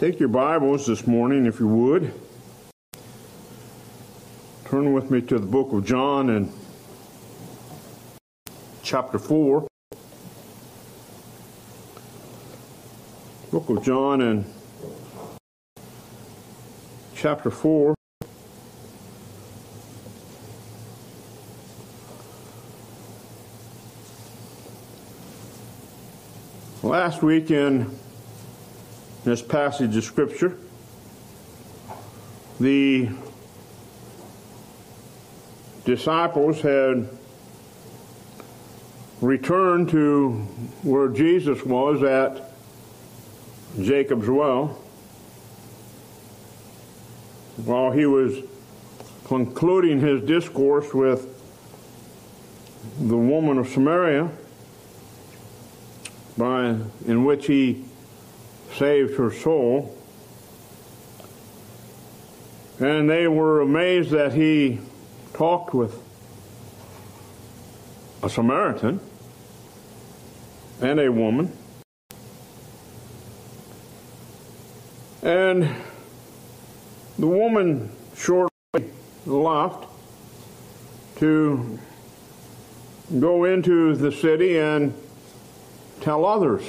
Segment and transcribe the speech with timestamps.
[0.00, 2.10] Take your Bibles this morning, if you would.
[4.64, 6.50] Turn with me to the book of John and
[8.82, 9.68] chapter 4.
[13.50, 14.46] Book of John and
[17.14, 17.94] chapter 4.
[26.82, 27.94] Last week in
[29.24, 30.56] this passage of Scripture,
[32.58, 33.08] the
[35.84, 37.08] disciples had
[39.20, 40.32] returned to
[40.82, 42.50] where Jesus was at
[43.80, 44.78] Jacob's well
[47.64, 48.36] while he was
[49.26, 51.36] concluding his discourse with
[52.98, 54.30] the woman of Samaria
[56.38, 57.84] by in which he
[58.76, 59.96] saved her soul.
[62.78, 64.80] And they were amazed that he
[65.34, 66.02] talked with
[68.22, 69.00] a Samaritan
[70.80, 71.56] and a woman.
[75.22, 75.68] And
[77.18, 78.50] the woman shortly
[79.26, 79.86] left
[81.16, 81.78] to
[83.18, 84.94] go into the city and
[86.00, 86.64] tell others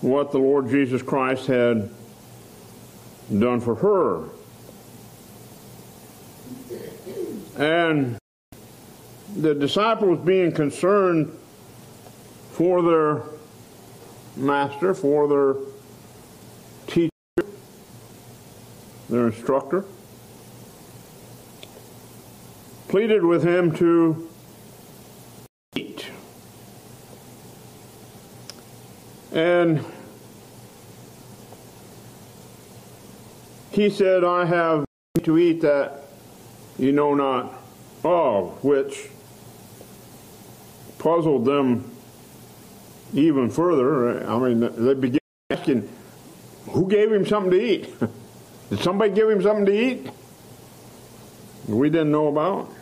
[0.00, 1.90] what the Lord Jesus Christ had
[3.30, 4.24] done for her.
[7.58, 8.18] And
[9.36, 11.36] the disciples being concerned
[12.52, 13.22] for their
[14.36, 15.54] master, for their
[16.86, 17.10] teacher,
[19.08, 19.84] their instructor,
[22.88, 24.28] pleaded with him to
[25.74, 26.06] eat.
[29.36, 29.84] And
[33.70, 34.86] he said, I have
[35.24, 36.04] to eat that
[36.78, 37.62] you know not
[38.02, 39.10] of, which
[40.98, 41.90] puzzled them
[43.12, 44.26] even further.
[44.26, 45.20] I mean, they began
[45.50, 45.86] asking,
[46.70, 47.94] who gave him something to eat?
[48.70, 50.10] Did somebody give him something to eat?
[51.68, 52.72] We didn't know about.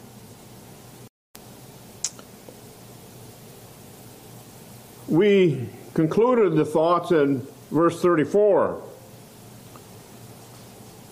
[5.08, 8.82] We concluded the thoughts in verse 34.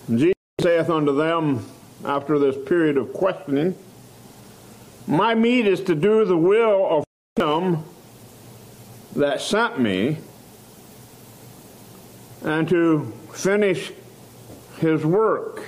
[0.09, 1.65] Jesus saith unto them
[2.05, 3.75] after this period of questioning,
[5.07, 7.05] My meat is to do the will of
[7.37, 7.83] him
[9.15, 10.17] that sent me
[12.43, 13.93] and to finish
[14.79, 15.63] his work.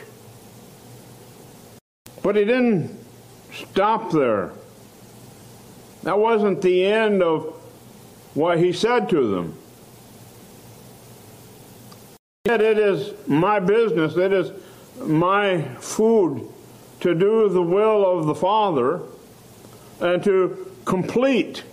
[2.22, 3.00] But he didn't
[3.54, 4.52] stop there.
[6.04, 7.56] That wasn't the end of
[8.36, 9.58] what he said to them.
[12.46, 14.52] Yet it is my business, it is
[15.00, 16.48] my food
[17.00, 19.02] to do the will of the Father
[20.00, 21.64] and to complete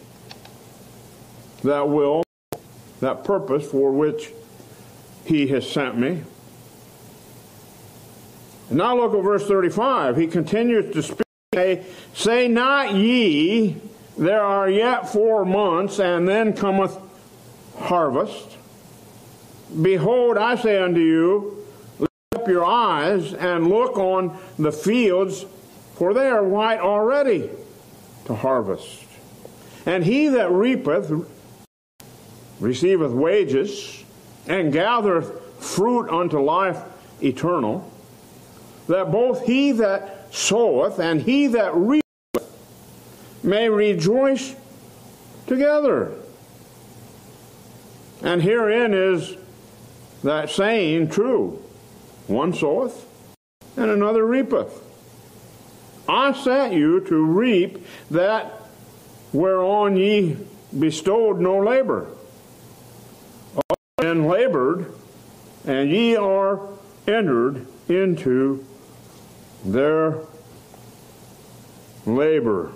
[1.62, 2.24] that will,
[3.00, 4.32] that purpose for which
[5.24, 6.22] he has sent me.
[8.70, 10.16] Now look at verse 35.
[10.16, 11.84] He continues to speak, say,
[12.14, 13.76] say not ye,
[14.16, 16.96] there are yet four months, and then cometh
[17.78, 18.56] harvest.
[19.80, 21.66] Behold, I say unto you,
[21.98, 25.46] lift up your eyes and look on the fields,
[25.94, 27.48] for they are white already
[28.26, 29.04] to harvest.
[29.86, 31.10] And he that reapeth
[32.60, 34.04] receiveth wages,
[34.46, 36.78] and gathereth fruit unto life
[37.22, 37.90] eternal,
[38.88, 42.01] that both he that soweth and he that reapeth
[43.42, 44.54] may rejoice
[45.46, 46.12] together.
[48.22, 49.36] And herein is
[50.22, 51.62] that saying true
[52.28, 53.06] one soweth
[53.76, 54.80] and another reapeth.
[56.08, 58.62] I sent you to reap that
[59.32, 60.36] whereon ye
[60.78, 62.08] bestowed no labor.
[63.98, 64.92] And labored,
[65.64, 66.68] and ye are
[67.06, 68.66] entered into
[69.64, 70.18] their
[72.04, 72.72] labor.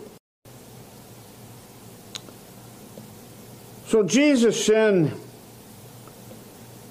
[3.86, 5.12] So Jesus then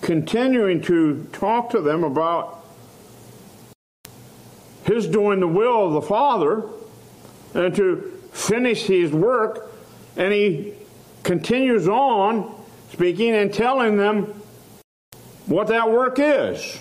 [0.01, 2.63] continuing to talk to them about
[4.85, 6.63] his doing the will of the Father
[7.53, 9.73] and to finish his work,
[10.15, 10.73] and he
[11.23, 12.63] continues on
[12.93, 14.27] speaking and telling them
[15.47, 16.77] what that work is,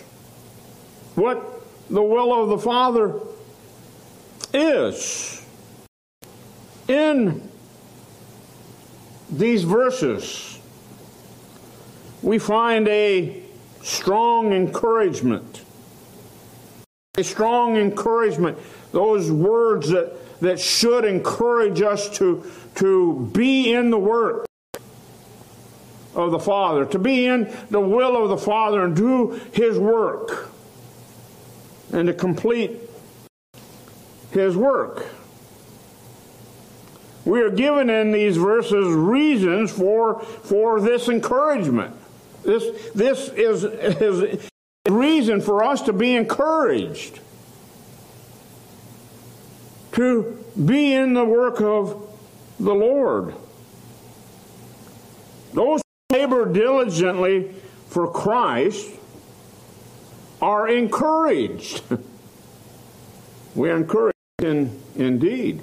[1.16, 1.43] what
[1.90, 3.19] the will of the Father
[4.52, 5.44] is.
[6.87, 7.50] In
[9.38, 10.58] these verses,
[12.22, 13.42] we find a
[13.82, 15.62] strong encouragement.
[17.16, 18.58] A strong encouragement.
[18.92, 24.46] Those words that, that should encourage us to, to be in the work
[26.14, 30.50] of the Father, to be in the will of the Father and do His work,
[31.92, 32.80] and to complete
[34.30, 35.06] His work.
[37.25, 41.97] We are given in these verses reasons for, for this encouragement.
[42.43, 44.50] This, this is, is
[44.87, 47.21] a reason for us to be encouraged,
[49.93, 52.15] to be in the work of
[52.61, 53.35] the Lord.
[55.55, 55.81] Those
[56.11, 57.55] who labor diligently
[57.88, 58.91] for Christ
[60.43, 61.82] are encouraged.
[63.55, 65.62] we are encouraged in, indeed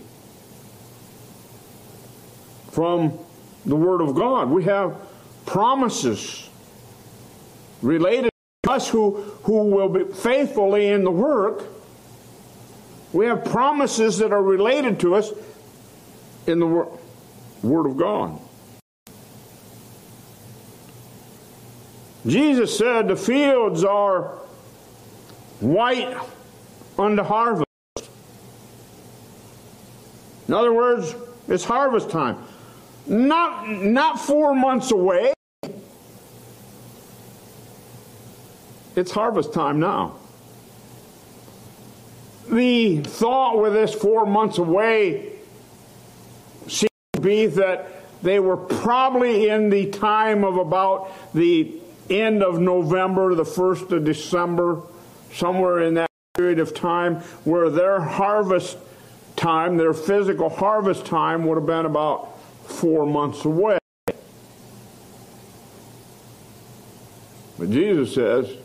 [2.72, 3.18] from
[3.66, 4.50] the Word of God.
[4.50, 4.96] We have
[5.46, 6.50] promises
[7.82, 8.32] related
[8.64, 11.64] to us who, who will be faithfully in the work.
[13.14, 15.32] We have promises that are related to us
[16.48, 16.88] in the
[17.62, 18.40] Word of God.
[22.26, 24.38] Jesus said the fields are
[25.60, 26.16] white
[26.98, 27.66] unto harvest.
[30.48, 31.16] In other words,
[31.48, 32.38] it's harvest time.
[33.08, 35.34] Not, not four months away.
[38.96, 40.18] It's harvest time now.
[42.50, 45.34] The thought with this four months away
[46.68, 51.74] seems to be that they were probably in the time of about the
[52.10, 54.82] end of November, the 1st of December,
[55.34, 57.16] somewhere in that period of time
[57.46, 58.78] where their harvest
[59.36, 62.38] time, their physical harvest time, would have been about
[62.72, 63.78] four months away.
[67.60, 68.56] But Jesus says,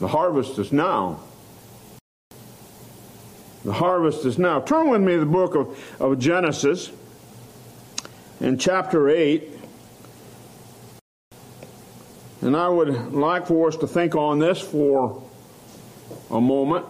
[0.00, 1.20] the harvest is now.
[3.64, 4.60] The harvest is now.
[4.60, 6.90] Turn with me to the book of, of Genesis
[8.40, 9.52] in chapter 8.
[12.42, 15.22] And I would like for us to think on this for
[16.30, 16.86] a moment.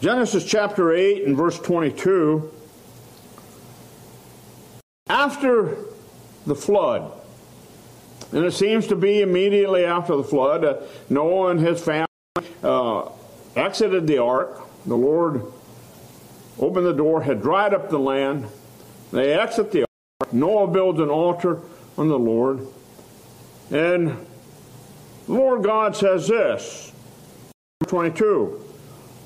[0.00, 2.53] Genesis chapter 8 and verse 22
[5.24, 5.78] after
[6.46, 7.10] the flood,
[8.32, 10.76] and it seems to be immediately after the flood, uh,
[11.08, 12.06] Noah and his family
[12.62, 13.08] uh,
[13.56, 14.60] exited the ark.
[14.84, 15.50] The Lord
[16.58, 18.46] opened the door, had dried up the land.
[19.12, 19.86] They exit the
[20.20, 20.32] ark.
[20.32, 21.60] Noah builds an altar
[21.96, 22.66] on the Lord.
[23.70, 24.26] And
[25.26, 26.92] the Lord God says this,
[27.86, 28.62] 22,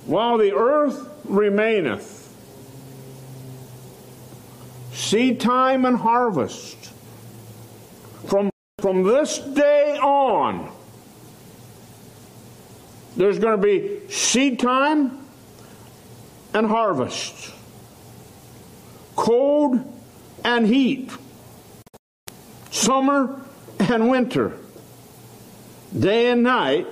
[0.06, 2.17] While the earth remaineth,
[5.08, 6.92] seed time and harvest.
[8.26, 10.70] From, from this day on,
[13.16, 15.18] there's going to be seed time
[16.52, 17.54] and harvest,
[19.16, 19.80] cold
[20.44, 21.10] and heat,
[22.70, 23.40] summer
[23.78, 24.58] and winter,
[25.98, 26.86] day and night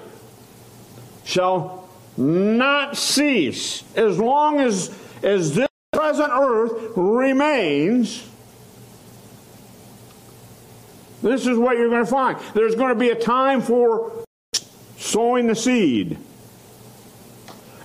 [1.25, 1.87] shall
[2.17, 3.85] not cease.
[3.95, 4.91] As long as,
[5.23, 5.66] as this
[6.07, 8.25] present earth remains,
[11.21, 12.39] this is what you're going to find.
[12.55, 14.25] There's going to be a time for
[14.99, 16.17] sowing the seed.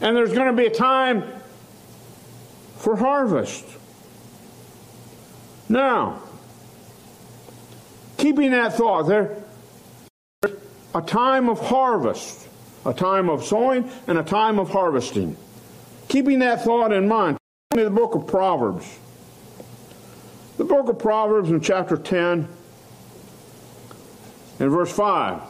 [0.01, 1.24] And there's going to be a time
[2.78, 3.66] for harvest.
[5.68, 6.22] Now,
[8.18, 9.36] keeping that thought, there's
[10.94, 12.48] a time of harvest,
[12.86, 15.36] a time of sowing, and a time of harvesting.
[16.08, 17.40] Keeping that thought in mind,
[17.72, 19.00] the book of Proverbs.
[20.58, 22.48] The book of Proverbs in chapter 10
[24.60, 25.42] and verse 5.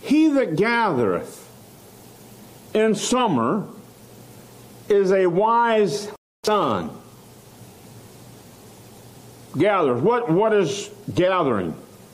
[0.00, 1.48] He that gathereth
[2.74, 3.68] in summer
[4.88, 6.10] is a wise
[6.44, 6.90] son.
[9.58, 10.00] Gathers.
[10.00, 11.72] What, what is gathering?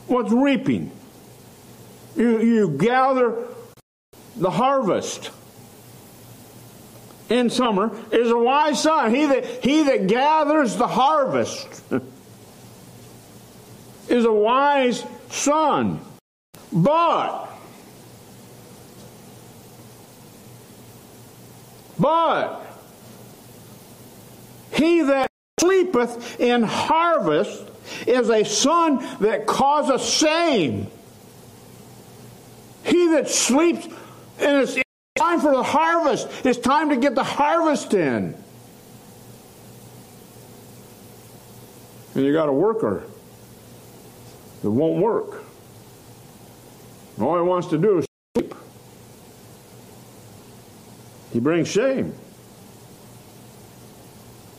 [0.08, 0.90] What's reaping?
[2.16, 3.46] You, you gather
[4.38, 5.30] the harvest
[7.28, 9.14] in summer is a wise son.
[9.14, 11.82] He that, he that gathers the harvest
[14.08, 16.00] is a wise son.
[16.72, 17.48] But,
[21.98, 22.64] but,
[24.72, 25.30] he that
[25.60, 27.64] sleepeth in harvest
[28.06, 30.88] is a son that causeth shame.
[32.84, 33.86] He that sleeps
[34.40, 34.76] and it's
[35.16, 36.28] time for the harvest.
[36.44, 38.34] It's time to get the harvest in.
[42.18, 43.04] and you got a worker
[44.62, 45.44] that won't work.
[47.20, 48.54] All he wants to do is sleep.
[51.32, 52.12] He brings shame.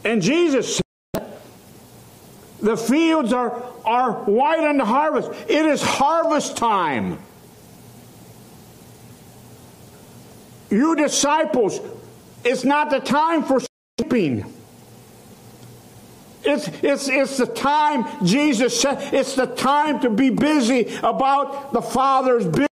[0.06, 0.82] And Jesus
[1.14, 1.38] said,
[2.62, 5.30] the fields are, are white unto harvest.
[5.50, 7.20] It is harvest time.
[10.70, 11.80] You disciples,
[12.44, 13.60] it's not the time for
[13.98, 14.54] sleeping.
[16.44, 21.82] It's, it's, it's the time, Jesus said, it's the time to be busy about the
[21.82, 22.70] Father's business.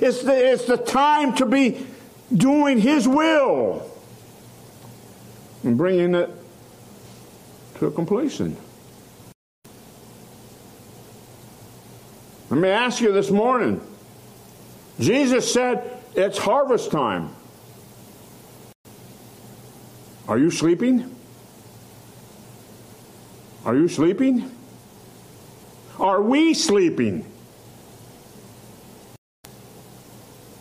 [0.00, 1.84] It's the, it's the time to be
[2.32, 3.90] doing His will
[5.64, 6.30] and bringing it
[7.78, 8.56] to completion.
[12.50, 13.80] Let me ask you this morning.
[14.98, 17.34] Jesus said it's harvest time.
[20.28, 21.16] Are you sleeping?
[23.64, 24.50] Are you sleeping?
[25.98, 27.24] Are we sleeping?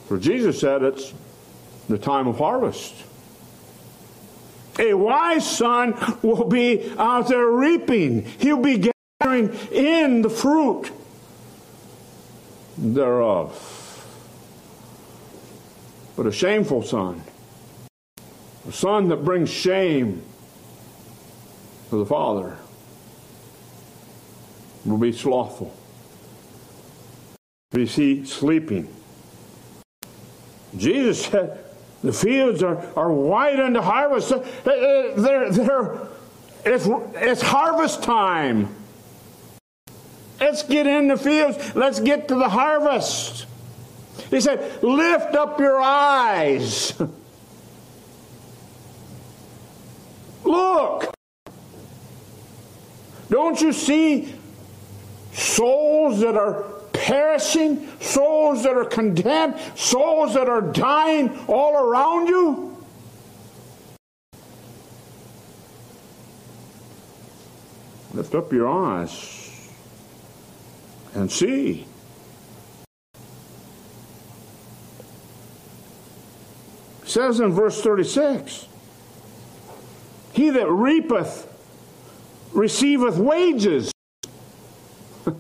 [0.07, 1.13] For Jesus said it's
[1.89, 2.95] the time of harvest.
[4.79, 8.23] A wise son will be out there reaping.
[8.23, 10.91] He'll be gathering in the fruit
[12.77, 13.73] thereof.
[16.15, 17.21] But a shameful son,
[18.67, 20.21] a son that brings shame
[21.89, 22.57] to the father,
[24.85, 25.73] will be slothful.
[27.71, 28.93] We see sleeping?
[30.75, 31.63] Jesus said,
[32.03, 34.31] the fields are, are white unto harvest.
[34.31, 36.07] Uh, uh, they're, they're,
[36.65, 38.75] it's, it's harvest time.
[40.39, 41.75] Let's get in the fields.
[41.75, 43.47] Let's get to the harvest.
[44.29, 46.93] He said, Lift up your eyes.
[50.57, 51.13] Look.
[53.29, 54.33] Don't you see
[55.31, 62.75] souls that are perishing, souls that are condemned, souls that are dying all around you?
[68.13, 69.69] Lift up your eyes
[71.13, 71.85] and see.
[77.05, 78.66] Says in verse 36
[80.37, 81.51] He that reapeth
[82.53, 83.91] receiveth wages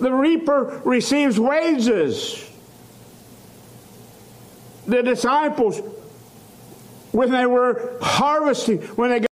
[0.00, 2.50] the reaper receives wages.
[4.88, 5.80] The disciples,
[7.12, 9.28] when they were harvesting, when they got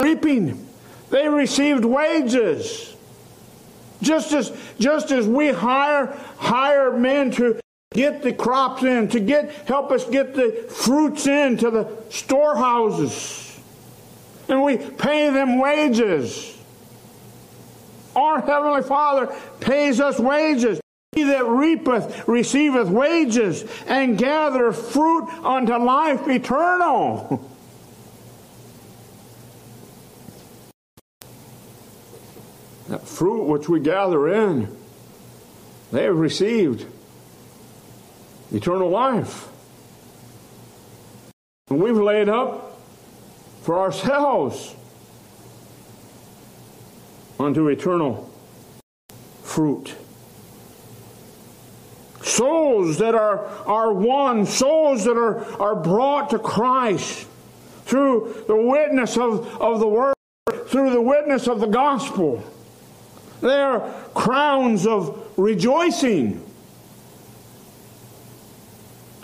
[0.00, 0.66] reaping,
[1.10, 2.96] they received wages.
[4.00, 7.60] Just as, just as we hire, hire men to
[7.92, 13.45] get the crops in, to get, help us get the fruits in to the storehouses.
[14.48, 16.56] And we pay them wages.
[18.14, 20.80] Our Heavenly Father pays us wages.
[21.12, 27.50] He that reapeth receiveth wages, and gathereth fruit unto life eternal.
[32.88, 34.74] that fruit which we gather in,
[35.90, 36.86] they have received
[38.52, 39.48] eternal life.
[41.68, 42.65] And we've laid up
[43.66, 44.76] for ourselves
[47.40, 48.30] unto eternal
[49.42, 49.92] fruit.
[52.22, 57.26] Souls that are, are won, souls that are, are brought to Christ
[57.86, 60.14] through the witness of, of the Word,
[60.68, 62.44] through the witness of the gospel.
[63.40, 63.80] They are
[64.14, 66.40] crowns of rejoicing,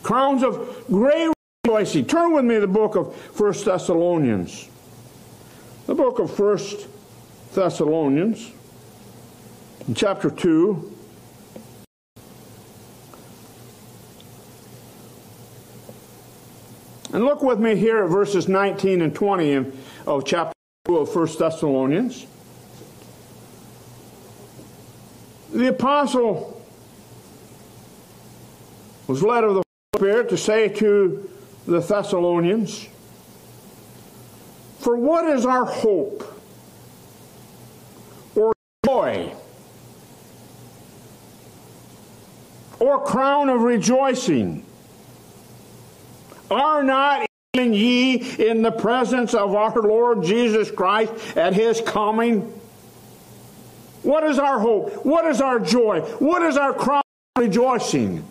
[0.02, 1.32] crowns of great
[1.72, 2.04] rejoicing.
[2.06, 4.68] Turn with me to the book of First Thessalonians.
[5.86, 6.86] The book of First
[7.54, 8.50] Thessalonians,
[9.94, 10.90] chapter 2.
[17.14, 19.72] And look with me here at verses 19 and 20
[20.06, 20.54] of chapter
[20.86, 22.26] 2 of 1 Thessalonians.
[25.52, 26.62] The apostle
[29.06, 29.62] was led of the
[29.94, 31.28] Spirit to say to
[31.66, 32.88] the Thessalonians,
[34.80, 36.28] For what is our hope?
[38.34, 38.52] Or
[38.84, 39.34] joy
[42.82, 44.66] or crown of rejoicing?
[46.50, 52.40] Are not even ye in the presence of our Lord Jesus Christ at his coming?
[54.02, 55.06] What is our hope?
[55.06, 56.00] What is our joy?
[56.18, 57.04] What is our crown
[57.36, 58.24] of rejoicing?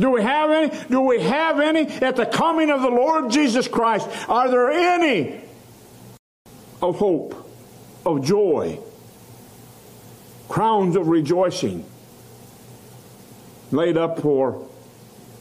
[0.00, 0.76] Do we have any?
[0.88, 4.08] Do we have any at the coming of the Lord Jesus Christ?
[4.28, 5.42] Are there any
[6.82, 7.46] of hope?
[8.04, 8.78] of joy,
[10.48, 11.84] crowns of rejoicing
[13.70, 14.66] laid up for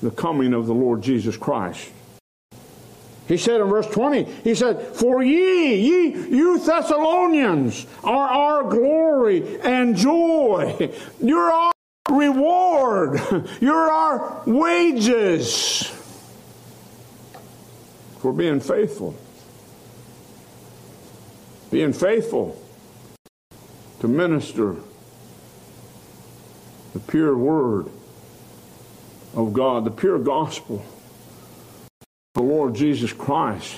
[0.01, 1.91] the coming of the Lord Jesus Christ.
[3.27, 9.59] He said in verse 20, he said, For ye, ye, you Thessalonians, are our glory
[9.61, 10.91] and joy.
[11.21, 11.71] You're our
[12.09, 13.19] reward.
[13.61, 15.83] You're our wages
[18.19, 19.15] for being faithful.
[21.71, 22.61] Being faithful
[23.99, 24.75] to minister
[26.93, 27.87] the pure word
[29.35, 30.83] of God, the pure gospel
[32.39, 33.75] the Lord Jesus Christ.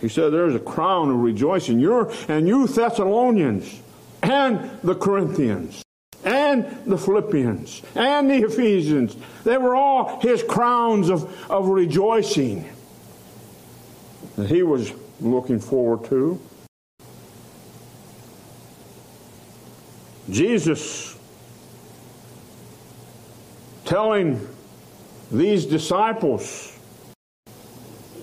[0.00, 1.78] He said, There's a crown of rejoicing.
[1.78, 3.82] You're, and you Thessalonians,
[4.22, 5.82] and the Corinthians,
[6.28, 12.68] and the Philippians, and the Ephesians, they were all his crowns of, of rejoicing
[14.36, 16.38] that he was looking forward to.
[20.28, 21.18] Jesus
[23.86, 24.46] telling
[25.32, 26.78] these disciples.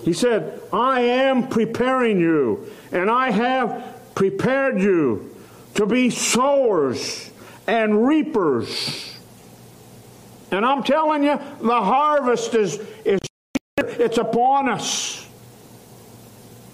[0.04, 5.34] He said, I am preparing you, and I have prepared you
[5.74, 7.32] to be sowers
[7.66, 9.14] and reapers.
[10.50, 13.20] And I'm telling you, the harvest is, is
[13.76, 13.86] here.
[13.98, 15.28] It's upon us.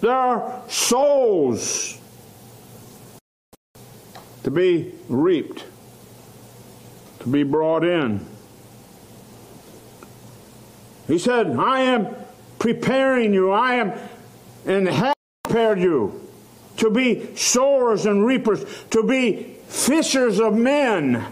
[0.00, 1.98] There are souls
[4.42, 5.64] to be reaped,
[7.20, 8.26] to be brought in.
[11.06, 12.14] He said, I am
[12.58, 13.52] preparing you.
[13.52, 13.92] I am
[14.66, 16.28] and have prepared you
[16.78, 21.24] to be sowers and reapers, to be fishers of men.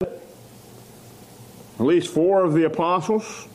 [0.00, 3.46] At least four of the apostles,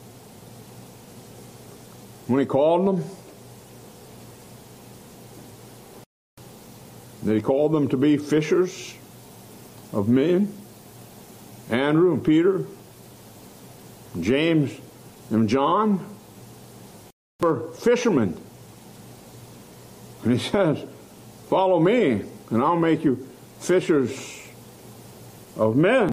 [2.28, 3.04] when he called them,
[7.24, 8.94] that he called them to be fishers
[9.92, 10.52] of men.
[11.68, 12.64] Andrew and Peter,
[14.20, 14.72] James
[15.30, 16.04] and John
[17.40, 18.40] were fishermen.
[20.22, 20.84] And he says,
[21.46, 23.24] Follow me, and I'll make you
[23.60, 24.42] fishers
[25.56, 26.10] of men.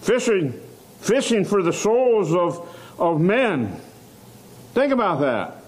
[0.00, 0.52] Fishing,
[1.00, 3.80] fishing for the souls of, of men.
[4.74, 5.62] Think about that.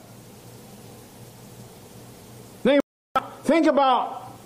[2.64, 2.80] Think
[3.14, 4.36] about, think about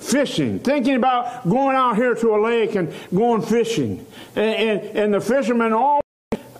[0.00, 4.04] fishing, thinking about going out here to a lake and going fishing.
[4.34, 6.02] And, and, and the fisherman always,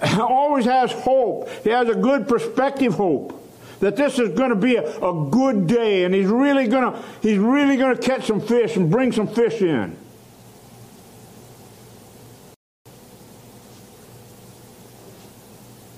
[0.19, 1.49] always has hope.
[1.65, 3.43] He has a good perspective hope
[3.81, 7.03] that this is going to be a, a good day and he's really going to
[7.21, 9.97] he's really going to catch some fish and bring some fish in.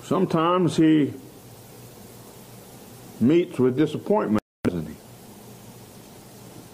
[0.03, 1.13] Sometimes he
[3.21, 4.95] meets with disappointment, doesn't he?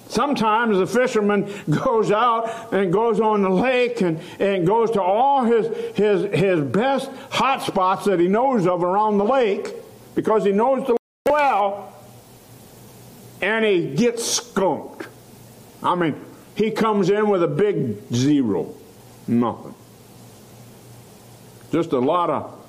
[0.09, 1.53] Sometimes the fisherman
[1.85, 6.61] goes out and goes on the lake and, and goes to all his, his, his
[6.61, 9.75] best hot spots that he knows of around the lake
[10.15, 10.97] because he knows the
[11.29, 11.93] well
[13.41, 15.09] and he gets skunked.
[15.83, 16.15] I mean,
[16.55, 18.75] he comes in with a big zero.
[19.27, 19.75] Nothing.
[21.73, 22.61] Just a lot of.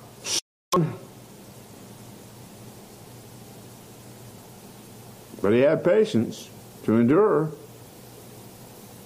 [5.40, 6.50] But he had patience
[6.84, 7.52] to endure,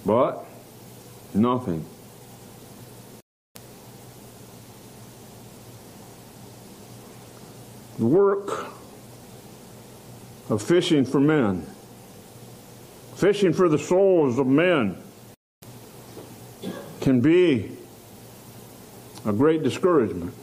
[0.05, 0.43] but
[1.33, 1.85] nothing.
[8.01, 8.65] The work
[10.49, 11.67] of fishing for men,
[13.13, 14.97] fishing for the souls of men,
[16.99, 17.77] can be
[19.23, 20.33] a great discouragement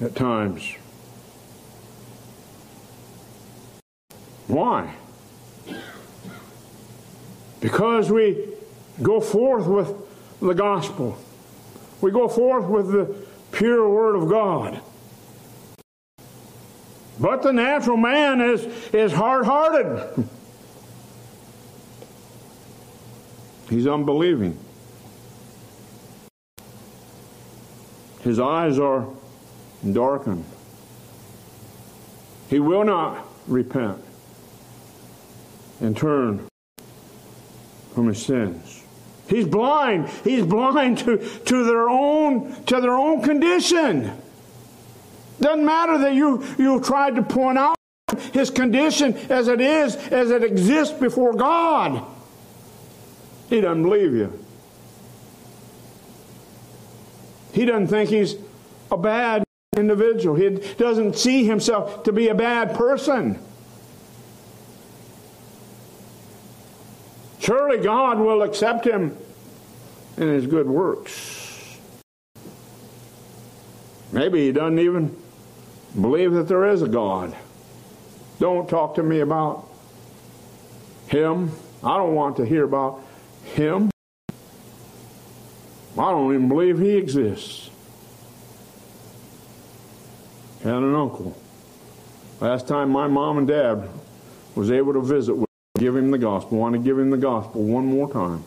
[0.00, 0.68] at times.
[4.48, 4.96] Why?
[7.60, 8.48] Because we
[9.00, 9.94] go forth with
[10.40, 11.16] the gospel.
[12.00, 13.14] We go forth with the
[13.52, 14.82] pure word of God.
[17.20, 20.28] But the natural man is, is hard hearted.
[23.68, 24.58] He's unbelieving.
[28.20, 29.06] His eyes are
[29.92, 30.44] darkened.
[32.48, 34.02] He will not repent
[35.80, 36.46] and turn
[37.94, 38.84] from his sins.
[39.28, 40.08] He's blind.
[40.24, 44.10] He's blind to, to their own to their own condition.
[45.40, 47.76] Doesn't matter that you you tried to point out
[48.32, 52.04] his condition as it is, as it exists before God.
[53.48, 54.44] He doesn't believe you.
[57.52, 58.36] He doesn't think he's
[58.90, 59.44] a bad
[59.76, 60.36] individual.
[60.36, 63.38] He doesn't see himself to be a bad person.
[67.38, 69.16] Surely God will accept him
[70.16, 71.78] in his good works.
[74.12, 75.16] Maybe he doesn't even
[76.00, 77.36] believe that there is a God.
[78.38, 79.68] Don't talk to me about
[81.08, 81.50] him.
[81.82, 83.02] I don't want to hear about
[83.44, 83.90] him.
[85.98, 87.70] I don't even believe he exists.
[90.62, 91.36] Had an uncle.
[92.40, 93.88] Last time my mom and dad
[94.54, 97.16] was able to visit with him, give him the gospel, want to give him the
[97.16, 98.44] gospel one more time.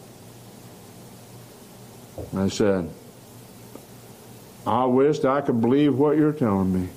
[2.35, 2.89] I said,
[4.65, 6.89] I wished I could believe what you're telling me.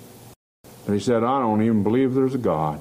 [0.86, 2.80] But he said, I don't even believe there's a God.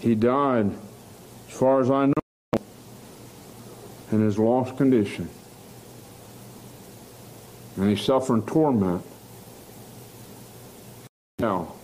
[0.00, 0.72] He died,
[1.48, 2.62] as far as I know,
[4.12, 5.28] in his lost condition.
[7.76, 9.04] And he's suffering torment
[11.38, 11.74] now,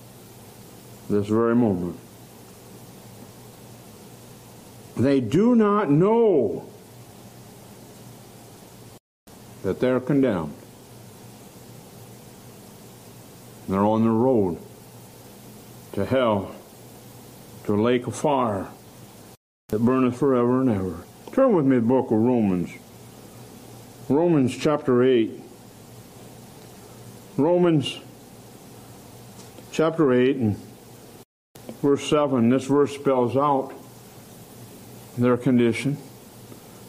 [1.10, 1.98] this very moment.
[4.96, 6.66] They do not know
[9.62, 10.54] that they're condemned.
[13.68, 14.58] They're on the road
[15.92, 16.54] to hell,
[17.64, 18.68] to a lake of fire
[19.68, 21.04] that burneth forever and ever.
[21.32, 22.70] Turn with me to the book of Romans.
[24.08, 25.40] Romans chapter 8.
[27.36, 27.98] Romans
[29.70, 30.56] chapter 8 and
[31.80, 32.50] verse 7.
[32.50, 33.72] This verse spells out
[35.16, 35.96] their condition,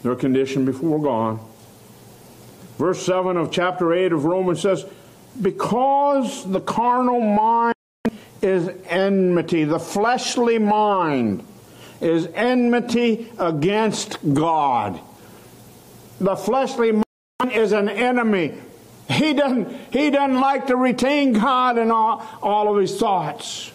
[0.02, 1.40] their condition before God.
[2.78, 4.84] Verse 7 of chapter 8 of Romans says,
[5.40, 7.74] Because the carnal mind
[8.40, 11.44] is enmity, the fleshly mind
[12.00, 15.00] is enmity against God.
[16.20, 18.54] The fleshly mind is an enemy.
[19.08, 23.72] He doesn't, he doesn't like to retain God in all, all of his thoughts.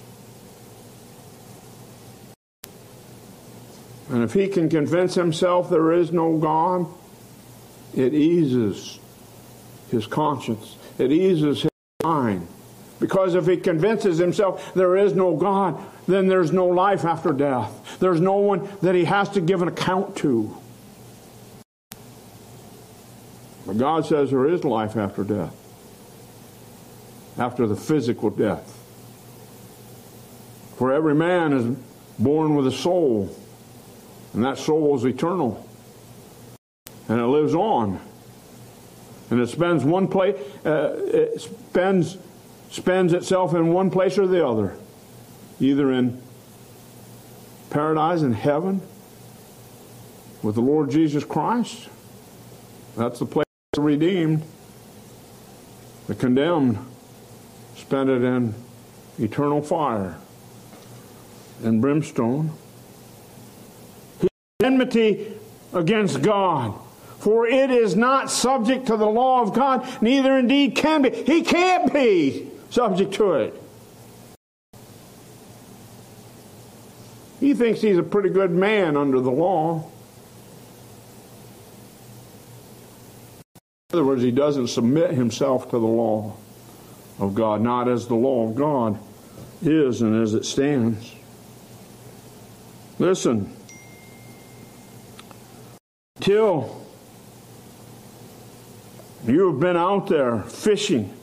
[4.09, 6.87] And if he can convince himself there is no God,
[7.95, 8.99] it eases
[9.91, 10.77] his conscience.
[10.99, 11.71] It eases his
[12.03, 12.47] mind.
[12.99, 17.97] Because if he convinces himself there is no God, then there's no life after death.
[17.99, 20.55] There's no one that he has to give an account to.
[23.65, 25.55] But God says there is life after death,
[27.37, 28.75] after the physical death.
[30.77, 31.77] For every man is
[32.17, 33.33] born with a soul,
[34.33, 35.65] and that soul is eternal.
[37.07, 37.99] And it lives on.
[39.29, 42.17] And it spends one place, uh, it spends,
[42.71, 44.75] spends itself in one place or the other,
[45.59, 46.21] either in
[47.69, 48.81] paradise in heaven
[50.41, 51.89] with the Lord Jesus Christ.
[52.97, 54.43] That's the place the redeemed.
[56.07, 56.79] The condemned
[57.75, 58.55] spend it in
[59.19, 60.17] eternal fire
[61.63, 62.51] and brimstone
[64.19, 64.29] His
[64.63, 65.33] enmity
[65.73, 66.73] against God.
[67.19, 71.09] For it is not subject to the law of God, neither indeed can be.
[71.09, 73.61] He can't be subject to it.
[77.39, 79.89] He thinks he's a pretty good man under the law.
[83.91, 86.35] In other words, he doesn't submit himself to the law
[87.17, 88.99] of God, not as the law of God
[89.61, 91.15] is and as it stands.
[92.97, 93.55] Listen,
[96.19, 96.85] till
[99.25, 101.13] you have been out there fishing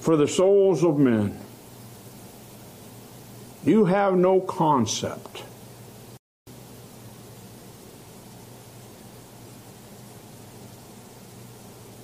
[0.00, 1.38] for the souls of men,
[3.64, 5.42] you have no concept.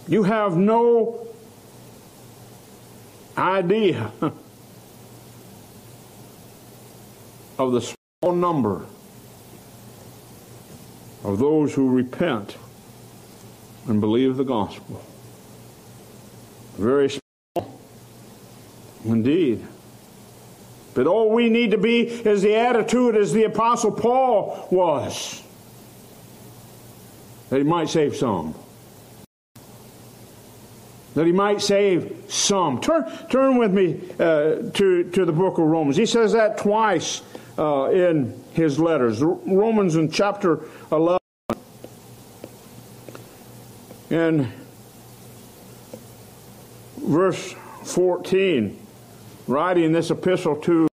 [0.09, 1.29] You have no
[3.37, 4.11] idea
[7.59, 8.87] of the small number
[11.23, 12.57] of those who repent
[13.87, 15.03] and believe the gospel.
[16.77, 17.21] Very small
[19.05, 19.67] indeed.
[20.95, 25.43] But all we need to be is the attitude as the Apostle Paul was.
[27.49, 28.55] That he might save some.
[31.15, 32.81] That he might save some.
[32.81, 35.97] Turn, turn with me uh, to, to the book of Romans.
[35.97, 37.23] He says that twice
[37.59, 39.23] uh, in his letters.
[39.23, 40.61] Romans in chapter
[40.93, 41.20] 11.
[44.11, 44.53] In
[46.99, 48.77] verse 14,
[49.47, 50.89] writing this epistle to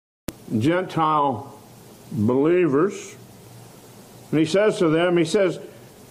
[0.58, 1.60] Gentile
[2.12, 3.16] believers,
[4.32, 5.60] and he says to them, he says,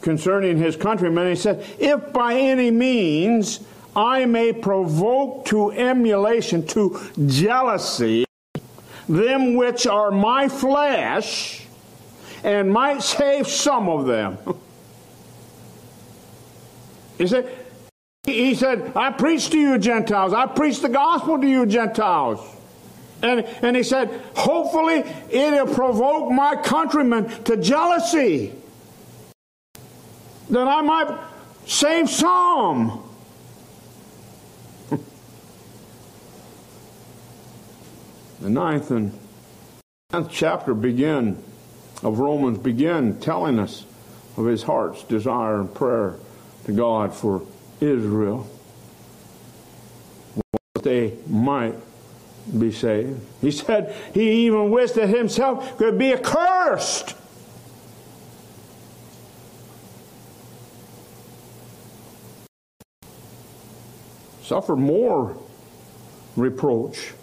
[0.01, 1.29] concerning his countrymen.
[1.29, 3.61] He said, If by any means
[3.95, 8.25] I may provoke to emulation, to jealousy,
[9.09, 11.67] them which are my flesh,
[12.45, 14.39] and might save some of them.
[17.19, 17.53] He said,
[18.25, 20.33] he said, I preach to you Gentiles.
[20.33, 22.41] I preach the gospel to you Gentiles.
[23.23, 28.53] And, and he said, hopefully it'll provoke my countrymen to jealousy
[30.51, 31.19] that I might
[31.67, 33.03] save some.
[38.41, 39.19] the ninth and
[40.11, 41.43] tenth chapter begin
[42.03, 43.87] of Romans begin telling us
[44.37, 46.19] of his heart's desire and prayer
[46.67, 47.43] to God for
[47.81, 48.47] Israel
[50.75, 51.75] that they might
[52.59, 53.21] be saved.
[53.41, 57.15] He said he even wished that himself could be accursed.
[64.43, 65.37] Suffer more
[66.37, 67.15] reproach.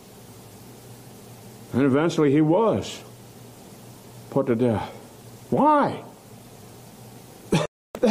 [1.74, 3.02] And eventually he was
[4.30, 4.90] put to death.
[5.50, 6.04] Why?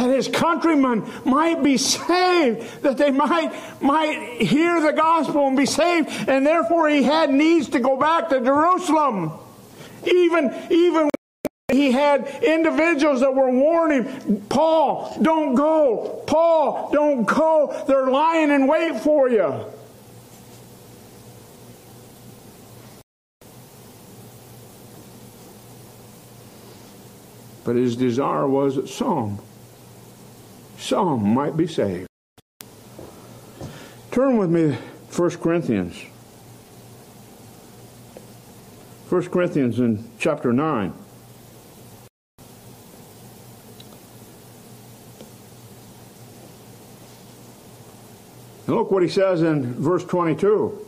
[0.03, 5.65] That his countrymen might be saved, that they might, might hear the gospel and be
[5.65, 9.31] saved, and therefore he had needs to go back to Jerusalem.
[10.05, 11.09] Even, even
[11.71, 16.23] he had individuals that were warning Paul, don't go.
[16.27, 17.83] Paul, don't go.
[17.87, 19.65] They're lying in wait for you.
[27.63, 29.39] But his desire was that some
[30.83, 32.07] some might be saved.
[34.11, 34.77] Turn with me
[35.15, 35.95] 1 Corinthians.
[39.09, 40.93] 1 Corinthians in chapter 9.
[48.67, 50.87] And look what he says in verse 22.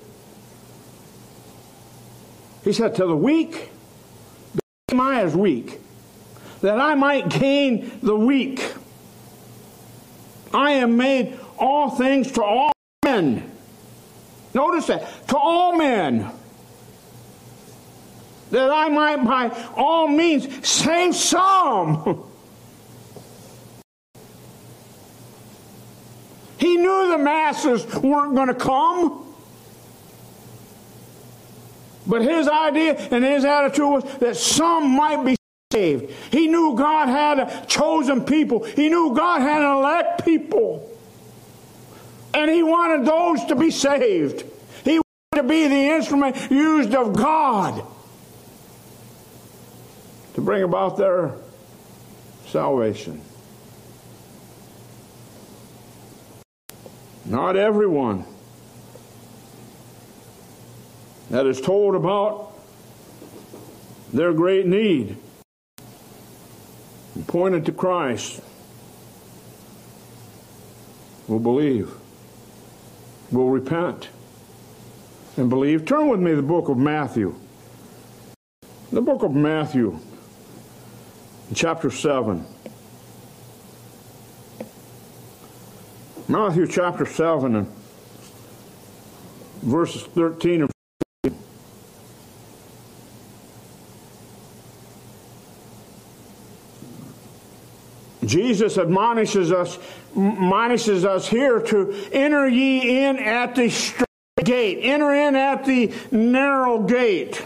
[2.66, 3.70] He said, To the weak,
[4.88, 5.80] became I as weak,
[6.62, 8.75] that I might gain the weak.
[10.56, 12.72] I am made all things to all
[13.04, 13.52] men.
[14.54, 15.28] Notice that.
[15.28, 16.32] To all men.
[18.52, 22.24] That I might by all means save some.
[26.58, 29.26] he knew the masses weren't going to come.
[32.08, 35.36] But his idea and his attitude was that some might be
[35.76, 36.12] saved.
[36.32, 38.64] He knew God had a chosen people.
[38.64, 40.90] He knew God had an elect people.
[42.34, 44.44] And he wanted those to be saved.
[44.84, 47.86] He wanted to be the instrument used of God
[50.36, 51.34] to bring about their
[52.48, 53.22] salvation.
[57.26, 58.24] Not everyone
[61.32, 62.54] that is told about
[64.14, 65.18] their great need
[67.36, 68.40] pointed to Christ
[71.28, 71.92] will believe,
[73.30, 74.08] will repent,
[75.36, 75.84] and believe.
[75.86, 77.36] Turn with me the book of Matthew.
[78.94, 80.00] The book of Matthew,
[81.54, 82.46] chapter 7.
[86.30, 87.68] Matthew chapter 7 and
[89.62, 90.75] verses 13 and
[98.26, 99.78] Jesus admonishes us,
[100.16, 104.06] admonishes us here to enter ye in at the strait
[104.44, 107.44] gate, enter in at the narrow gate.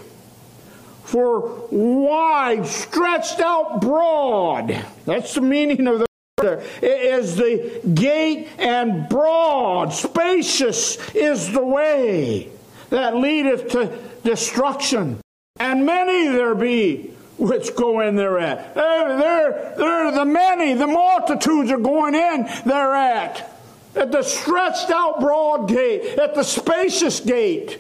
[1.04, 6.06] For wide, stretched out broad, that's the meaning of the
[6.42, 6.64] word.
[6.82, 12.50] is the gate and broad, spacious is the way
[12.90, 15.20] that leadeth to destruction.
[15.60, 18.76] And many there be which go in thereat.
[18.76, 23.56] They're, they're, they're the many, the multitudes are going in thereat.
[23.96, 27.80] At the stretched out broad gate, at the spacious gate.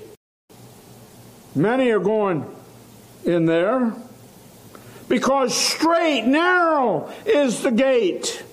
[1.55, 2.45] Many are going
[3.25, 3.93] in there
[5.09, 8.43] because strait, narrow is the gate.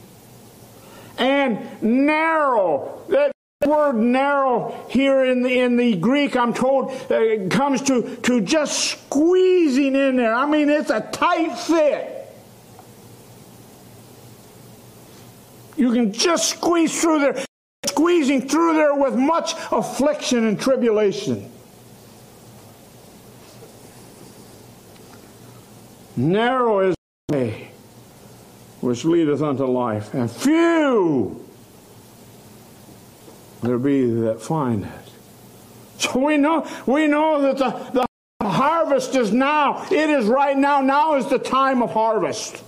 [1.19, 7.81] And narrow, that word narrow here in the, in the Greek, I'm told, uh, comes
[7.83, 10.35] to, to just squeezing in there.
[10.35, 12.13] I mean, it's a tight fit.
[15.79, 17.45] You can just squeeze through there,
[17.87, 21.51] squeezing through there with much affliction and tribulation.
[26.15, 26.95] Narrow is
[27.29, 27.71] the way
[28.83, 31.46] which leadeth unto life, and few
[33.63, 34.91] there be that find it.
[35.99, 38.07] So we know we know that the,
[38.41, 39.87] the harvest is now.
[39.91, 40.81] It is right now.
[40.81, 42.63] Now is the time of harvest.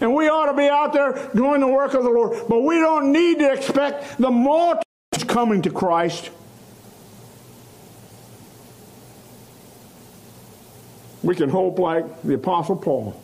[0.00, 2.48] And we ought to be out there doing the work of the Lord.
[2.48, 6.30] But we don't need to expect the multitudes coming to Christ.
[11.22, 13.20] We can hope like the Apostle Paul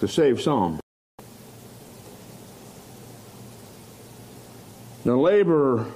[0.00, 0.80] to save some.
[5.06, 5.86] The laborer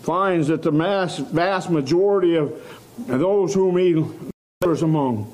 [0.00, 2.58] finds that the mass, vast majority of
[3.06, 4.02] those whom he
[4.62, 5.30] labors among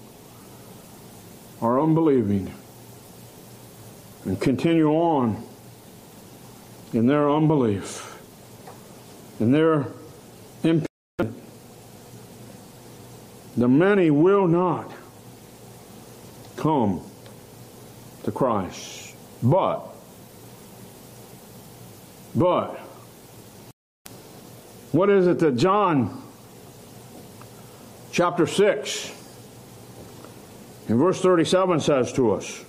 [1.61, 2.53] are unbelieving
[4.25, 5.41] and continue on
[6.93, 8.21] in their unbelief,
[9.39, 9.87] in their
[10.65, 11.45] impediment.
[13.57, 14.91] The many will not
[16.57, 17.03] come
[18.25, 19.15] to Christ.
[19.45, 19.92] But,
[22.35, 22.79] but,
[24.93, 26.23] what is it that John
[28.11, 29.13] chapter 6
[30.89, 32.65] and verse 37 says to us?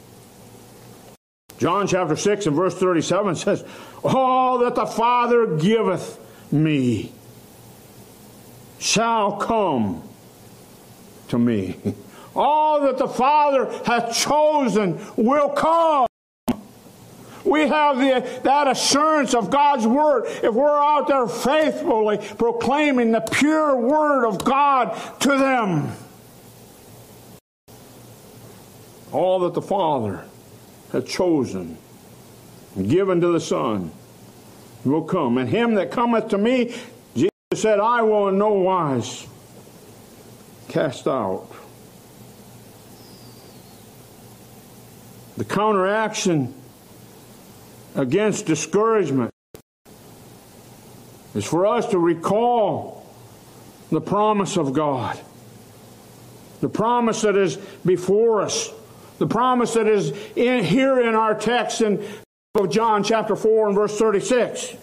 [1.57, 3.63] John chapter 6 and verse 37 says,
[4.03, 6.19] All that the Father giveth
[6.51, 7.11] me
[8.79, 10.03] shall come
[11.29, 11.79] to me.
[12.35, 16.07] All that the Father hath chosen will come.
[17.53, 23.21] We have the, that assurance of God's Word if we're out there faithfully proclaiming the
[23.21, 25.91] pure Word of God to them.
[29.11, 30.25] All that the Father
[30.91, 31.77] hath chosen
[32.75, 33.91] and given to the Son
[34.83, 35.37] will come.
[35.37, 36.73] And him that cometh to me,
[37.13, 39.27] Jesus said, I will in no wise
[40.69, 41.49] cast out.
[45.37, 46.55] The counteraction
[47.95, 49.31] against discouragement
[51.35, 53.05] is for us to recall
[53.89, 55.19] the promise of God,
[56.61, 58.71] the promise that is before us,
[59.19, 62.03] the promise that is in here in our text in
[62.55, 64.75] of John chapter 4 and verse 36.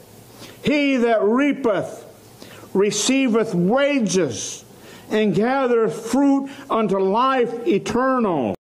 [0.65, 2.05] He that reapeth
[2.75, 4.65] receiveth wages
[5.09, 8.57] and gathereth fruit unto life eternal.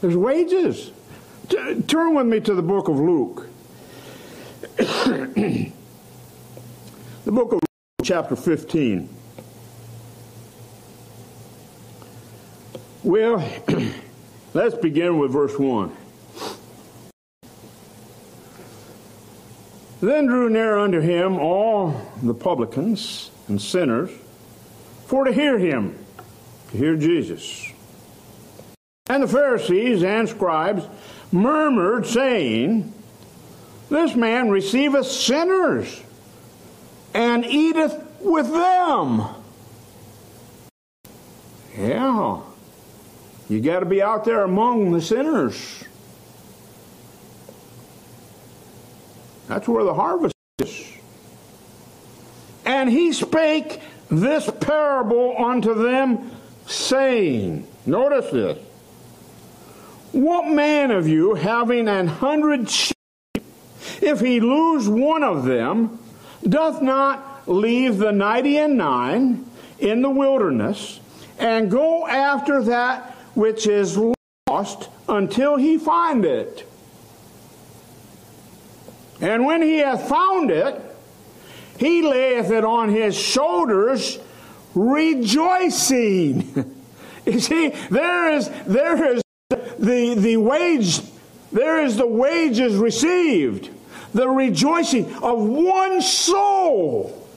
[0.00, 0.92] There's wages.
[1.48, 3.48] T- turn with me to the book of Luke.
[4.76, 5.72] the
[7.26, 7.62] book of Luke,
[8.04, 9.08] chapter 15.
[13.02, 13.42] Well,
[14.54, 15.96] let's begin with verse 1.
[20.00, 24.10] Then drew near unto him all the publicans and sinners
[25.06, 25.98] for to hear him,
[26.70, 27.67] to hear Jesus.
[29.08, 30.86] And the Pharisees and scribes
[31.32, 32.92] murmured, saying,
[33.88, 36.02] This man receiveth sinners
[37.14, 39.22] and eateth with them.
[41.76, 42.42] Yeah.
[43.48, 45.84] You got to be out there among the sinners.
[49.46, 50.92] That's where the harvest is.
[52.66, 56.30] And he spake this parable unto them,
[56.66, 58.67] saying, Notice this.
[60.12, 62.96] What man of you, having an hundred sheep,
[64.00, 65.98] if he lose one of them,
[66.42, 69.44] doth not leave the ninety and nine
[69.78, 71.00] in the wilderness,
[71.38, 73.98] and go after that which is
[74.48, 76.66] lost until he find it?
[79.20, 80.80] And when he hath found it,
[81.78, 84.18] he layeth it on his shoulders,
[84.74, 86.74] rejoicing.
[87.26, 89.22] you see, there is there is
[89.78, 91.00] the, the wage,
[91.52, 93.70] there is the wages received,
[94.12, 97.28] the rejoicing of one soul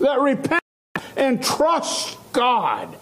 [0.00, 0.66] that repents
[1.16, 2.96] and trusts God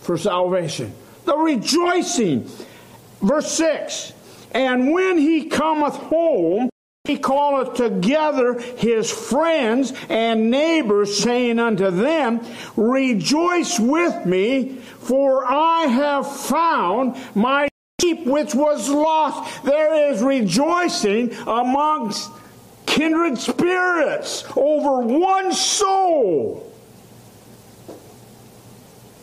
[0.00, 0.94] for salvation.
[1.24, 2.48] The rejoicing.
[3.20, 4.12] Verse 6
[4.52, 6.70] And when he cometh home,
[7.04, 12.40] he calleth together his friends and neighbors, saying unto them,
[12.76, 17.68] Rejoice with me, for I have found my
[18.00, 19.64] sheep which was lost.
[19.64, 22.30] There is rejoicing amongst
[22.86, 26.72] kindred spirits over one soul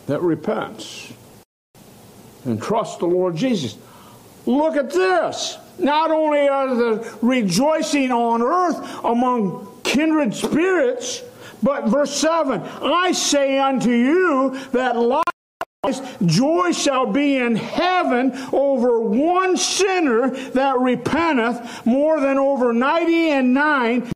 [0.06, 1.14] that repents
[2.44, 3.78] and trusts the Lord Jesus.
[4.44, 5.56] Look at this.
[5.80, 11.22] Not only are the rejoicing on earth among kindred spirits,
[11.62, 19.00] But verse 7 I say unto you that likewise joy shall be in heaven over
[19.00, 24.10] one sinner that repenteth more than over ninety and nine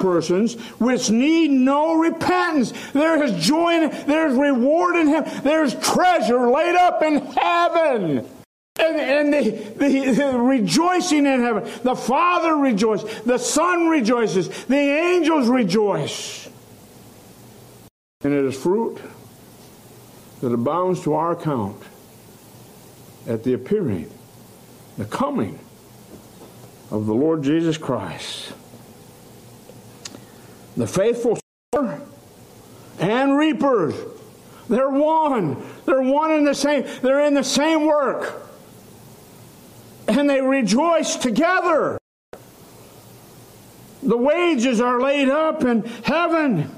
[0.00, 2.72] persons which need no repentance.
[2.92, 8.26] There is joy in there's reward in him, there's treasure laid up in heaven.
[8.78, 11.70] And, and the, the, the, rejoicing in heaven.
[11.82, 13.20] The Father rejoices.
[13.22, 14.48] The Son rejoices.
[14.64, 16.48] The angels rejoice.
[18.24, 18.98] And it is fruit
[20.40, 21.82] that abounds to our account
[23.26, 24.10] at the appearing,
[24.96, 25.58] the coming
[26.90, 28.52] of the Lord Jesus Christ.
[30.76, 31.38] The faithful
[31.74, 32.00] sower
[32.98, 33.94] and reapers,
[34.68, 35.62] they're one.
[35.84, 36.86] They're one and the same.
[37.02, 38.48] They're in the same work.
[40.12, 41.98] And they rejoice together.
[44.02, 46.70] The wages are laid up in heaven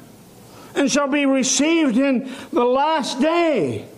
[0.75, 3.89] and shall be received in the last day.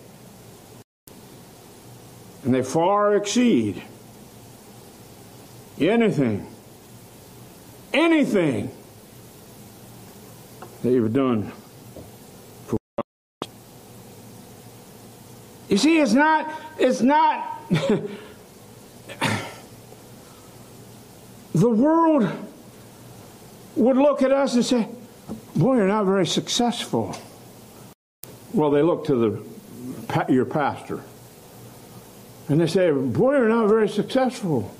[2.43, 3.83] And they far exceed
[5.79, 6.47] anything,
[7.93, 8.71] anything
[10.81, 11.51] that you've done
[12.65, 12.77] for.
[15.69, 17.61] You see, it's not, it's not,
[21.59, 22.29] the world
[23.75, 24.87] would look at us and say,
[25.55, 27.17] Boy, you're not very successful.
[28.53, 31.01] Well, they look to the, your pastor
[32.47, 34.73] and they say, Boy, you're not very successful.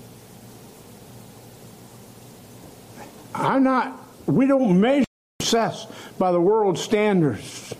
[3.34, 5.04] I'm not, we don't measure
[5.40, 7.74] success by the world standards.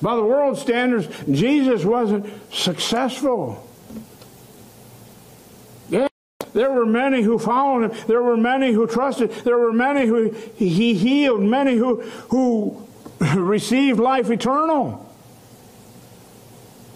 [0.00, 3.67] By the world standards, Jesus wasn't successful.
[6.58, 8.06] There were many who followed him.
[8.08, 9.30] There were many who trusted.
[9.30, 12.00] There were many who he healed, many who,
[12.30, 12.84] who
[13.36, 15.08] received life eternal.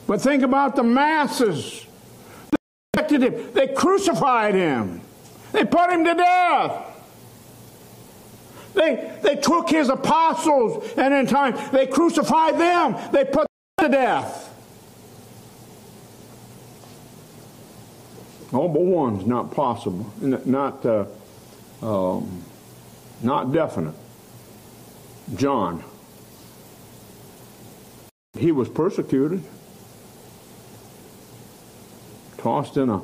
[0.08, 1.86] But think about the masses.
[2.50, 2.56] They
[3.02, 3.52] rejected him.
[3.52, 5.00] They crucified him.
[5.52, 6.88] They put him to death.
[8.74, 12.96] They, they took his apostles and in time they crucified them.
[13.12, 13.46] They put
[13.78, 14.51] them to death.
[18.52, 21.06] All but one's not possible, not, uh,
[21.80, 22.44] um,
[23.22, 23.94] not definite.
[25.34, 25.82] John.
[28.38, 29.42] He was persecuted,
[32.38, 33.00] tossed in a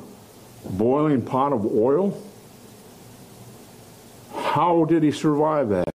[0.69, 2.21] boiling pot of oil.
[4.35, 5.89] How did he survive that?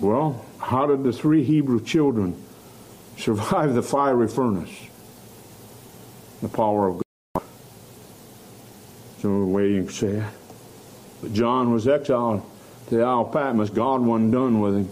[0.00, 2.42] Well, how did the three Hebrew children
[3.16, 4.74] survive the fiery furnace?
[6.42, 7.03] The power of God
[9.30, 10.24] way you can say it.
[11.22, 12.42] But John was exiled
[12.88, 13.70] to the Isle of Patmos.
[13.70, 14.88] God wasn't done with him.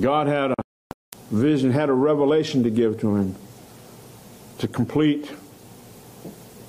[0.00, 0.54] God had a
[1.30, 3.34] vision, had a revelation to give to him
[4.58, 5.30] to complete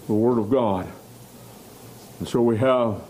[0.07, 0.87] the Word of God.
[2.19, 3.01] And so we have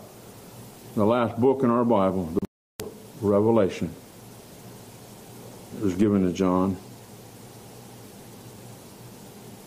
[0.95, 2.33] the last book in our Bible,
[2.79, 2.87] the
[3.21, 3.93] Revelation.
[5.77, 6.77] It was given to John.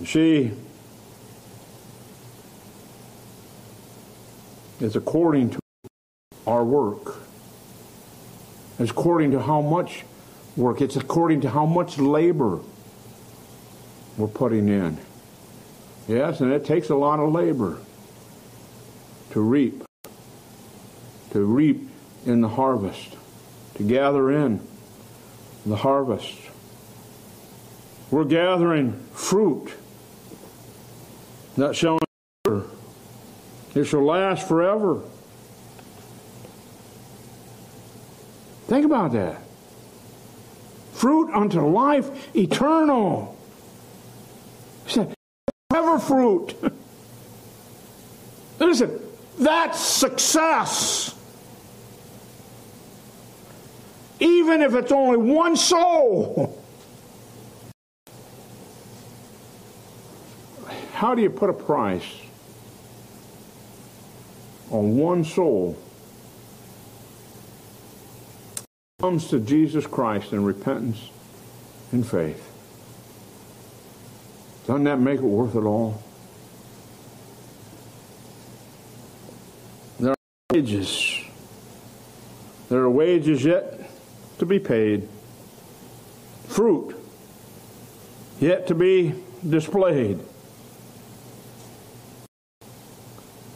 [0.01, 0.53] You see,
[4.83, 5.61] is according to
[6.45, 7.15] our work.
[8.81, 10.05] It's according to how much
[10.57, 10.81] work.
[10.81, 12.59] It's according to how much labor
[14.17, 14.99] we're putting in.
[16.09, 17.79] Yes, and it takes a lot of labor
[19.31, 19.85] to reap,
[21.31, 21.89] to reap
[22.27, 23.17] in the harvest,
[23.77, 24.67] to gather in
[25.65, 26.35] the harvest.
[28.11, 29.73] We're gathering fruit
[31.57, 32.01] that shall
[33.75, 35.01] it shall last forever.
[38.67, 39.41] Think about that.
[40.93, 43.37] Fruit unto life eternal.
[44.87, 45.15] Said,
[45.71, 46.55] forever fruit.
[48.59, 49.01] Listen,
[49.39, 51.15] that's success.
[54.21, 56.63] Even if it's only one soul.
[60.93, 62.05] How do you put a price
[64.73, 65.77] on one soul
[69.01, 71.11] comes to Jesus Christ in repentance
[71.93, 72.49] and faith.
[74.67, 76.03] Doesn't that make it worth it all?
[80.01, 80.17] There are
[80.53, 81.21] wages.
[82.69, 83.91] There are wages yet
[84.39, 85.09] to be paid.
[86.47, 86.97] Fruit
[88.41, 89.15] yet to be
[89.49, 90.21] displayed.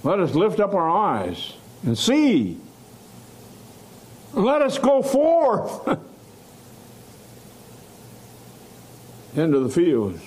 [0.07, 1.55] Let us lift up our eyes
[1.85, 2.61] and see.
[4.35, 5.85] Let us go forth
[9.37, 10.23] into the fields.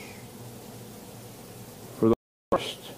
[1.98, 2.16] For the
[2.52, 2.92] harvest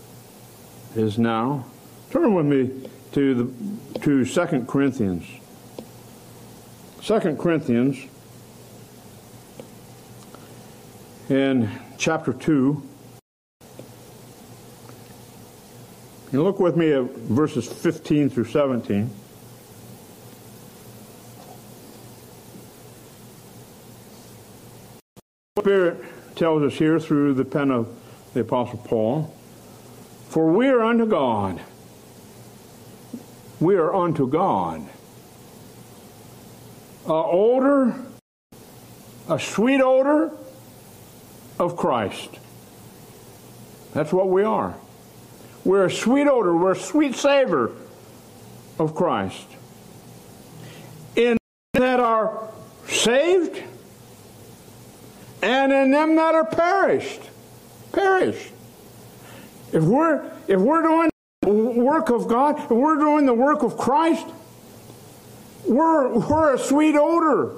[0.96, 1.66] is now.
[2.10, 5.28] Turn with me to the to Second Corinthians.
[7.04, 8.08] Second Corinthians
[11.30, 11.70] in
[12.00, 12.82] chapter 2.
[16.32, 19.10] And look with me at verses 15 through 17.
[25.60, 26.04] Spirit
[26.36, 27.94] tells us here through the pen of
[28.34, 29.36] the Apostle Paul,
[30.30, 31.62] For we are unto God.
[33.60, 34.88] We are unto God.
[37.06, 37.96] A odor,
[39.28, 40.32] a sweet odor
[41.60, 42.40] of Christ.
[43.94, 44.76] That's what we are.
[45.64, 47.72] We're a sweet odor, we're a sweet savor
[48.80, 49.46] of Christ.
[51.16, 51.38] In
[51.74, 52.50] that are
[52.88, 53.64] saved
[55.42, 57.22] and in them that are perished.
[57.92, 58.52] Perished.
[59.74, 61.10] If we're if we're doing
[61.42, 64.26] the work of God, if we're doing the work of Christ,
[65.68, 67.54] we're we're a sweet odor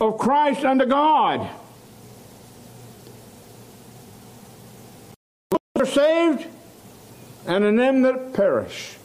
[0.00, 1.48] of Christ unto God.
[5.80, 6.46] Are saved,
[7.46, 8.96] and in them that perish.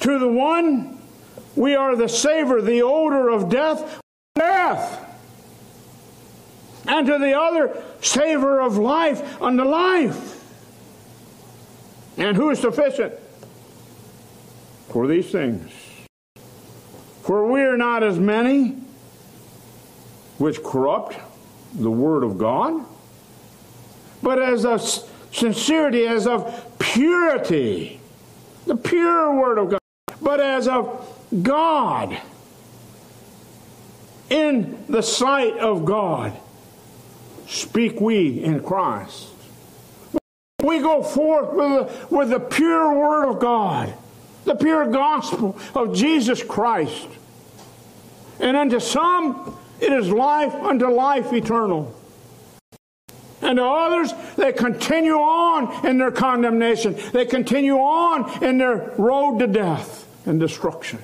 [0.00, 0.98] To the one,
[1.54, 4.00] we are the savor, the odor of death,
[4.34, 5.00] death.
[6.86, 10.42] And to the other, savor of life unto life.
[12.18, 13.14] And who is sufficient
[14.88, 15.70] for these things?
[17.22, 18.76] For we are not as many
[20.38, 21.16] which corrupt
[21.72, 22.84] the word of God
[24.24, 24.80] but as of
[25.30, 28.00] sincerity, as of purity,
[28.66, 29.80] the pure Word of God,
[30.22, 31.06] but as of
[31.42, 32.18] God,
[34.30, 36.32] in the sight of God,
[37.46, 39.28] speak we in Christ.
[40.62, 43.92] We go forth with the, with the pure Word of God,
[44.46, 47.08] the pure gospel of Jesus Christ.
[48.40, 51.94] And unto some it is life unto life eternal.
[53.44, 56.96] And to others, they continue on in their condemnation.
[57.12, 60.98] They continue on in their road to death and destruction.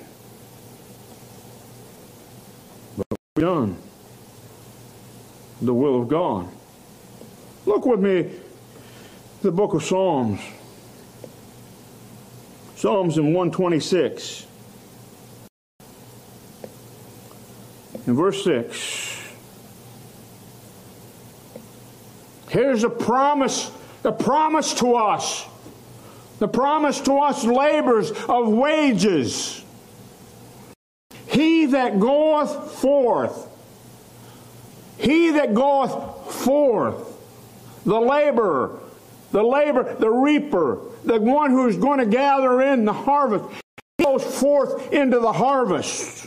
[2.97, 3.77] But we done
[5.61, 6.49] the will of God.
[7.67, 8.31] Look with me
[9.43, 10.41] the book of Psalms.
[12.77, 14.47] Psalms in 126.
[18.07, 19.10] In verse 6.
[22.51, 23.71] Here's a promise,
[24.03, 25.47] the promise to us.
[26.41, 29.65] The promise to us labors of wages.
[31.29, 33.47] He that goeth forth,
[34.99, 37.17] he that goeth forth,
[37.87, 38.81] the laborer,
[39.31, 43.45] the labor, the reaper, the one who's going to gather in the harvest,
[43.97, 46.27] he goes forth into the harvest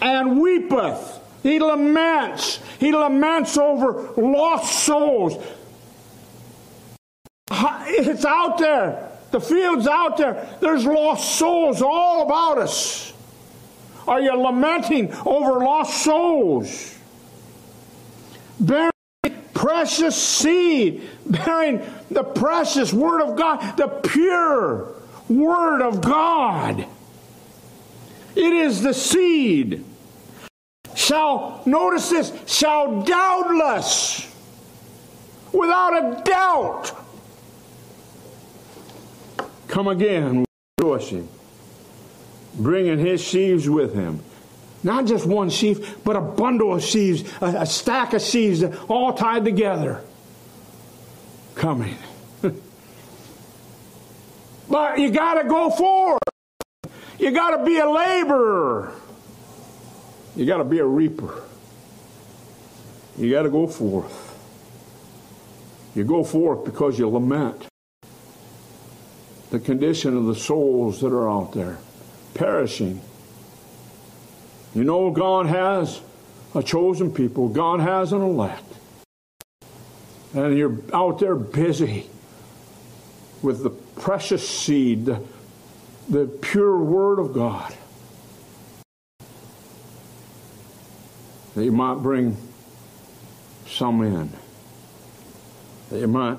[0.00, 1.17] and weepeth
[1.48, 2.60] he laments.
[2.78, 5.42] He laments over lost souls.
[7.50, 9.10] It's out there.
[9.30, 10.56] The field's out there.
[10.60, 13.12] There's lost souls all about us.
[14.06, 16.98] Are you lamenting over lost souls?
[18.60, 18.90] Bearing
[19.54, 24.94] precious seed, bearing the precious Word of God, the pure
[25.28, 26.86] Word of God.
[28.36, 29.84] It is the seed
[31.08, 34.30] shall, notice this, shall doubtless,
[35.52, 36.92] without a doubt,
[39.68, 40.44] come again
[40.78, 41.26] rejoicing,
[42.56, 44.20] bringing his sheaves with him.
[44.84, 49.12] Not just one sheaf, but a bundle of sheaves, a, a stack of sheaves, all
[49.14, 50.04] tied together.
[51.56, 51.96] Coming.
[54.70, 56.20] but you got to go forward.
[57.18, 58.92] You got to be a laborer.
[60.38, 61.42] You got to be a reaper.
[63.18, 64.24] You got to go forth.
[65.96, 67.66] You go forth because you lament
[69.50, 71.78] the condition of the souls that are out there,
[72.34, 73.00] perishing.
[74.76, 76.00] You know, God has
[76.54, 78.62] a chosen people, God has an elect.
[80.34, 82.08] And you're out there busy
[83.42, 85.20] with the precious seed, the,
[86.08, 87.74] the pure Word of God.
[91.58, 92.36] That you might bring
[93.66, 94.30] some in,
[95.90, 96.38] that you might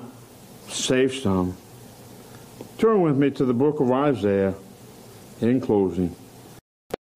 [0.68, 1.56] save some
[2.80, 4.54] Turn with me to the book of Isaiah
[5.42, 6.16] in closing.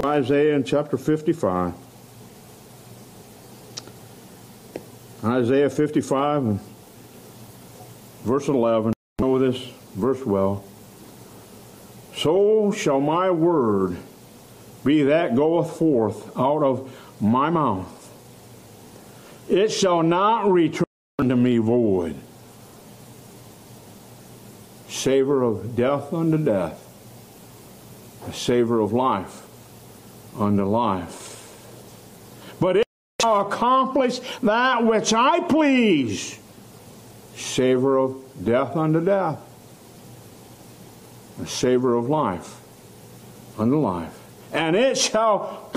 [0.04, 1.72] Isaiah in chapter 55.
[5.24, 6.60] Isaiah 55 and
[8.24, 8.92] verse 11.
[9.18, 9.56] You know this
[9.94, 10.64] verse well.
[12.14, 13.96] So shall my word
[14.84, 17.93] be that goeth forth out of my mouth.
[19.48, 20.84] It shall not return
[21.18, 22.16] to me void.
[24.88, 26.80] Savor of death unto death,
[28.26, 29.42] a savor of life
[30.38, 31.32] unto life.
[32.60, 32.86] But it
[33.20, 36.38] shall accomplish that which I please.
[37.36, 39.40] Savor of death unto death,
[41.42, 42.60] a savor of life
[43.58, 44.18] unto life.
[44.52, 45.72] And it shall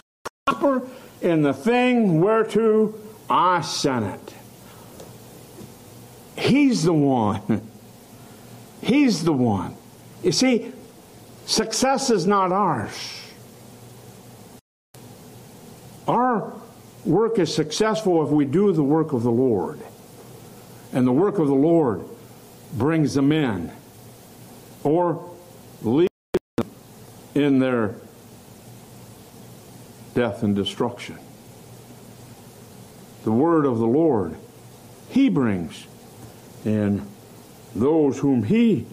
[0.46, 0.88] prosper
[1.22, 2.94] in the thing whereto
[3.30, 4.34] I sent it.
[6.38, 7.68] He's the one.
[8.82, 9.76] He's the one.
[10.24, 10.72] You see,
[11.46, 13.22] success is not ours.
[16.08, 16.54] Our
[17.04, 19.80] work is successful if we do the work of the Lord.
[20.94, 22.06] And the work of the Lord
[22.74, 23.72] brings them in
[24.84, 25.30] or
[25.82, 26.10] leaves
[26.58, 26.70] them
[27.36, 27.96] in their
[30.16, 31.18] death and destruction.
[33.28, 34.38] The word of the Lord,
[35.10, 35.86] He brings
[36.64, 37.06] in
[37.76, 38.88] those whom He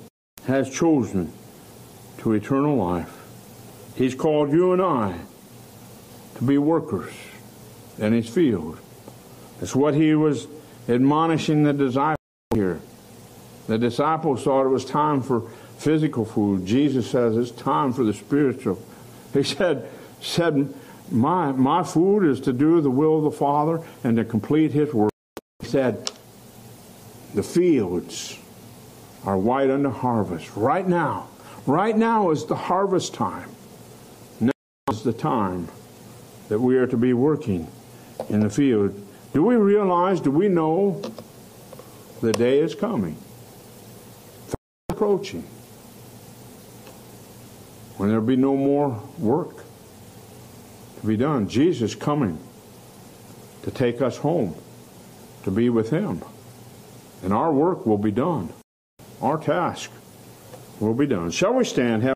[0.48, 1.32] has chosen
[2.18, 3.16] to eternal life.
[3.94, 5.20] He's called you and I
[6.34, 7.12] to be workers
[7.96, 8.80] in His field.
[9.60, 10.48] That's what He was
[10.88, 12.18] admonishing the disciples
[12.52, 12.80] here.
[13.68, 15.42] The disciples thought it was time for
[15.78, 16.66] physical food.
[16.66, 18.82] Jesus says it's time for the spiritual.
[19.32, 19.88] He said,
[20.20, 20.74] said
[21.10, 24.92] my, my food is to do the will of the Father and to complete His
[24.92, 25.12] work.
[25.60, 26.10] He said,
[27.34, 28.38] the fields
[29.24, 30.56] are white unto harvest.
[30.56, 31.28] Right now,
[31.66, 33.50] right now is the harvest time.
[34.40, 34.52] Now
[34.90, 35.68] is the time
[36.48, 37.68] that we are to be working
[38.28, 38.94] in the field.
[39.32, 41.02] Do we realize, do we know
[42.20, 43.16] the day is coming?
[44.90, 45.42] Approaching.
[47.96, 49.63] When there'll be no more work
[51.04, 51.48] be done.
[51.48, 52.38] Jesus coming
[53.62, 54.54] to take us home,
[55.42, 56.22] to be with Him.
[57.22, 58.52] And our work will be done.
[59.22, 59.90] Our task
[60.80, 61.30] will be done.
[61.30, 62.02] Shall we stand?